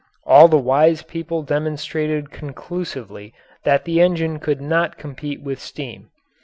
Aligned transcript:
All 0.25 0.47
the 0.47 0.57
wise 0.57 1.03
people 1.03 1.43
demonstrated 1.43 2.31
conclusively 2.31 3.35
that 3.65 3.85
the 3.85 4.01
engine 4.01 4.39
could 4.39 4.59
not 4.59 4.97
compete 4.97 5.43
with 5.43 5.59
steam. 5.59 6.09